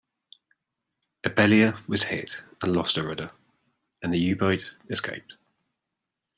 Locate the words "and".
2.63-2.73, 4.01-4.11